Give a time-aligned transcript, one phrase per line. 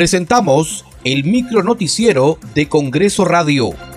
[0.00, 3.89] Presentamos el micro noticiero de Congreso Radio.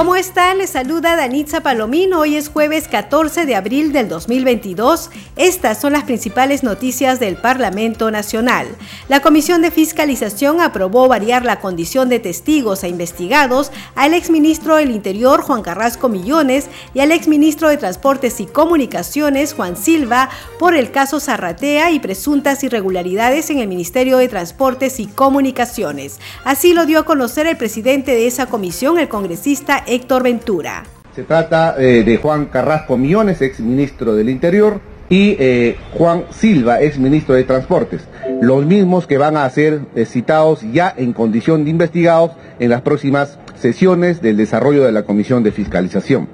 [0.00, 0.56] ¿Cómo están?
[0.56, 2.20] Les saluda Danitza Palomino.
[2.20, 5.10] Hoy es jueves 14 de abril del 2022.
[5.36, 8.66] Estas son las principales noticias del Parlamento Nacional.
[9.10, 14.90] La Comisión de Fiscalización aprobó variar la condición de testigos a investigados al exministro del
[14.90, 20.92] Interior Juan Carrasco Millones y al exministro de Transportes y Comunicaciones Juan Silva por el
[20.92, 26.20] caso Zarratea y presuntas irregularidades en el Ministerio de Transportes y Comunicaciones.
[26.42, 30.84] Así lo dio a conocer el presidente de esa comisión, el congresista Héctor Ventura.
[31.16, 36.80] Se trata eh, de Juan Carrasco Millones, ex ministro del Interior, y eh, Juan Silva,
[36.80, 38.02] ex ministro de Transportes,
[38.40, 42.30] los mismos que van a ser eh, citados ya en condición de investigados
[42.60, 46.28] en las próximas sesiones del desarrollo de la Comisión de Fiscalización.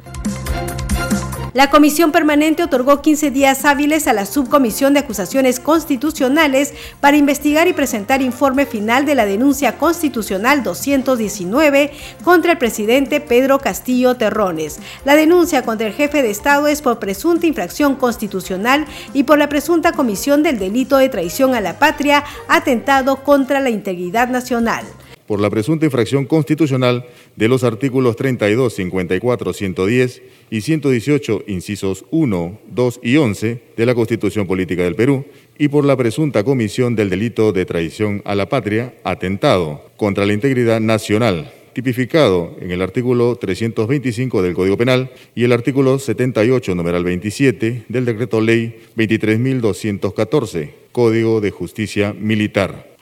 [1.57, 7.67] La Comisión Permanente otorgó 15 días hábiles a la Subcomisión de Acusaciones Constitucionales para investigar
[7.67, 14.81] y presentar informe final de la denuncia constitucional 219 contra el presidente Pedro Castillo Terrones.
[15.07, 19.49] La denuncia contra el jefe de Estado es por presunta infracción constitucional y por la
[19.49, 24.85] presunta comisión del delito de traición a la patria, atentado contra la integridad nacional
[25.27, 32.59] por la presunta infracción constitucional de los artículos 32, 54, 110 y 118, incisos 1,
[32.69, 35.25] 2 y 11 de la Constitución Política del Perú,
[35.59, 40.33] y por la presunta comisión del delito de traición a la patria, atentado contra la
[40.33, 47.05] integridad nacional, tipificado en el artículo 325 del Código Penal y el artículo 78, numeral
[47.05, 52.96] 27 del Decreto Ley 23.214, Código de Justicia Militar.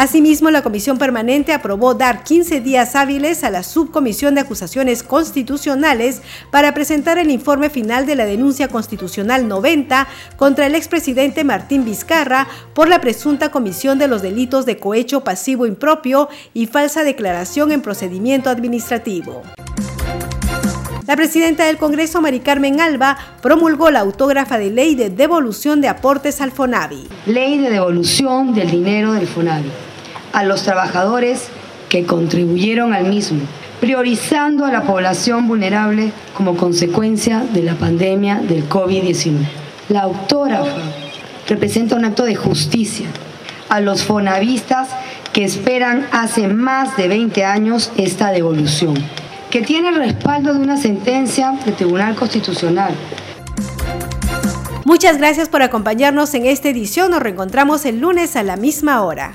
[0.00, 6.22] Asimismo, la Comisión Permanente aprobó dar 15 días hábiles a la Subcomisión de Acusaciones Constitucionales
[6.50, 12.48] para presentar el informe final de la denuncia constitucional 90 contra el expresidente Martín Vizcarra
[12.72, 17.82] por la presunta comisión de los delitos de cohecho pasivo impropio y falsa declaración en
[17.82, 19.42] procedimiento administrativo.
[21.06, 25.88] La presidenta del Congreso, Mari Carmen Alba, promulgó la autógrafa de ley de devolución de
[25.88, 27.06] aportes al FONAVI.
[27.26, 29.89] Ley de devolución del dinero del FONAVI
[30.32, 31.48] a los trabajadores
[31.88, 33.40] que contribuyeron al mismo,
[33.80, 39.36] priorizando a la población vulnerable como consecuencia de la pandemia del COVID-19.
[39.88, 40.82] La autógrafa
[41.48, 43.06] representa un acto de justicia
[43.68, 44.88] a los fonavistas
[45.32, 48.94] que esperan hace más de 20 años esta devolución,
[49.50, 52.94] que tiene el respaldo de una sentencia del Tribunal Constitucional.
[54.84, 57.12] Muchas gracias por acompañarnos en esta edición.
[57.12, 59.34] Nos reencontramos el lunes a la misma hora.